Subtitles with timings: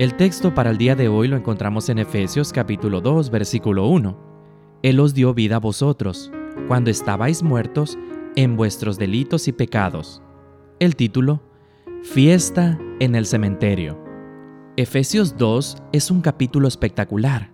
[0.00, 4.78] El texto para el día de hoy lo encontramos en Efesios capítulo 2, versículo 1.
[4.82, 6.32] Él os dio vida a vosotros,
[6.68, 7.98] cuando estabais muertos
[8.34, 10.22] en vuestros delitos y pecados.
[10.78, 11.42] El título,
[12.02, 14.02] Fiesta en el cementerio.
[14.78, 17.52] Efesios 2 es un capítulo espectacular,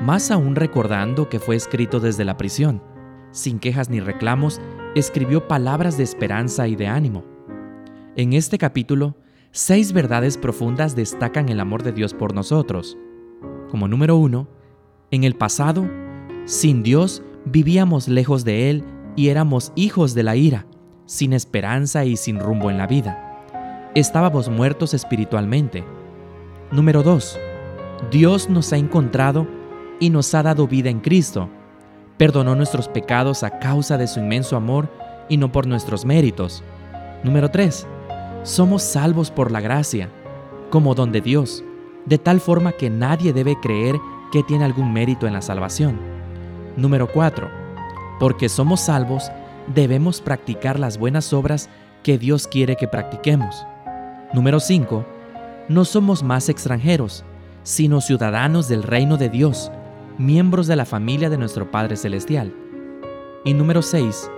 [0.00, 2.80] más aún recordando que fue escrito desde la prisión
[3.32, 4.60] sin quejas ni reclamos,
[4.94, 7.24] escribió palabras de esperanza y de ánimo.
[8.14, 9.16] En este capítulo,
[9.52, 12.96] seis verdades profundas destacan el amor de Dios por nosotros.
[13.70, 14.48] Como número uno,
[15.10, 15.88] en el pasado,
[16.44, 18.84] sin Dios vivíamos lejos de Él
[19.16, 20.66] y éramos hijos de la ira,
[21.06, 23.90] sin esperanza y sin rumbo en la vida.
[23.94, 25.84] Estábamos muertos espiritualmente.
[26.70, 27.38] Número 2.
[28.10, 29.46] Dios nos ha encontrado
[29.98, 31.50] y nos ha dado vida en Cristo
[32.20, 34.90] Perdonó nuestros pecados a causa de su inmenso amor
[35.30, 36.62] y no por nuestros méritos.
[37.24, 37.86] Número 3.
[38.42, 40.08] Somos salvos por la gracia,
[40.70, 41.64] como don de Dios,
[42.06, 43.96] de tal forma que nadie debe creer
[44.32, 45.98] que tiene algún mérito en la salvación.
[46.76, 47.48] Número 4.
[48.18, 49.30] Porque somos salvos,
[49.74, 51.68] debemos practicar las buenas obras
[52.02, 53.66] que Dios quiere que practiquemos.
[54.32, 55.04] Número 5.
[55.68, 57.24] No somos más extranjeros,
[57.62, 59.70] sino ciudadanos del reino de Dios
[60.20, 62.54] miembros de la familia de nuestro Padre Celestial.
[63.44, 64.30] Y número 6.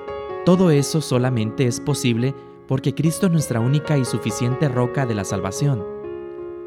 [0.44, 2.34] Todo eso solamente es posible
[2.72, 5.84] porque Cristo es nuestra única y suficiente roca de la salvación.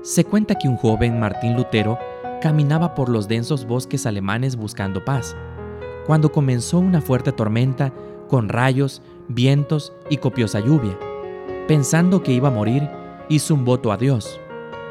[0.03, 1.97] Se cuenta que un joven, Martín Lutero,
[2.43, 5.35] caminaba por los densos bosques alemanes buscando paz,
[6.05, 7.91] cuando comenzó una fuerte tormenta
[8.29, 10.95] con rayos, vientos y copiosa lluvia.
[11.67, 12.87] Pensando que iba a morir,
[13.27, 14.39] hizo un voto a Dios.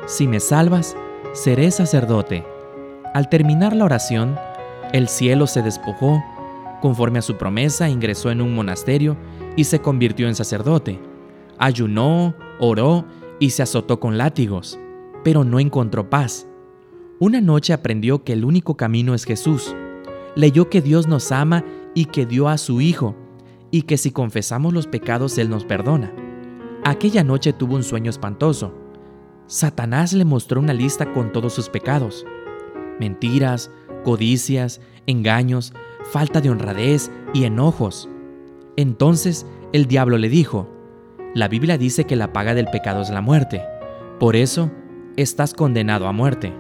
[0.07, 0.97] Si me salvas,
[1.33, 2.45] seré sacerdote.
[3.15, 4.37] Al terminar la oración,
[4.93, 6.21] el cielo se despojó,
[6.83, 9.17] conforme a su promesa ingresó en un monasterio
[9.57, 11.01] y se convirtió en sacerdote.
[11.59, 13.05] Ayunó, oró
[13.39, 14.79] y se azotó con látigos,
[15.23, 16.47] pero no encontró paz.
[17.21, 19.75] Una noche aprendió que el único camino es Jesús.
[20.35, 23.15] Leyó que Dios nos ama y que dio a su Hijo,
[23.71, 26.13] y que si confesamos los pecados Él nos perdona.
[26.85, 28.75] Aquella noche tuvo un sueño espantoso.
[29.47, 32.25] Satanás le mostró una lista con todos sus pecados
[32.99, 33.71] mentiras,
[34.05, 35.73] codicias, engaños,
[36.11, 38.09] falta de honradez y enojos.
[38.77, 40.69] Entonces el diablo le dijo,
[41.35, 43.63] la Biblia dice que la paga del pecado es la muerte,
[44.19, 44.71] por eso
[45.17, 46.53] estás condenado a muerte.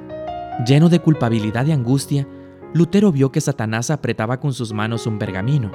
[0.67, 2.27] Lleno de culpabilidad y angustia,
[2.73, 5.71] Lutero vio que Satanás apretaba con sus manos un pergamino.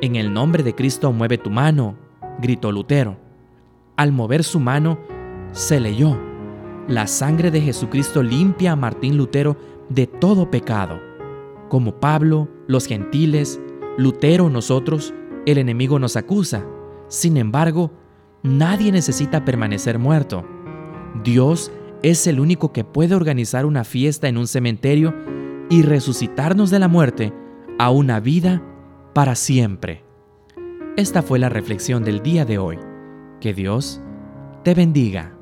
[0.00, 1.94] En el nombre de Cristo mueve tu mano,
[2.38, 3.16] gritó Lutero.
[3.96, 4.98] Al mover su mano,
[5.52, 6.18] se leyó.
[6.88, 9.56] La sangre de Jesucristo limpia a Martín Lutero
[9.88, 11.00] de todo pecado.
[11.68, 13.60] Como Pablo, los gentiles,
[13.96, 15.14] Lutero, nosotros,
[15.46, 16.64] el enemigo nos acusa.
[17.08, 17.92] Sin embargo,
[18.42, 20.44] nadie necesita permanecer muerto.
[21.24, 21.72] Dios
[22.02, 25.14] es el único que puede organizar una fiesta en un cementerio
[25.70, 27.32] y resucitarnos de la muerte
[27.78, 28.62] a una vida
[29.14, 30.04] para siempre.
[30.96, 32.78] Esta fue la reflexión del día de hoy.
[33.40, 34.00] Que Dios
[34.62, 35.41] te bendiga.